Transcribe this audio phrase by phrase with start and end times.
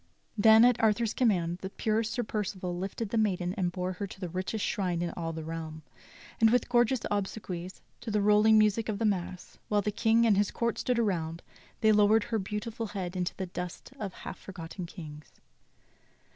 [0.35, 4.19] Then, at Arthur's command, the pure Sir Percival lifted the maiden and bore her to
[4.19, 5.83] the richest shrine in all the realm,
[6.39, 10.37] and with gorgeous obsequies, to the rolling music of the mass, while the King and
[10.37, 11.43] his court stood around,
[11.81, 15.33] they lowered her beautiful head into the dust of half forgotten kings.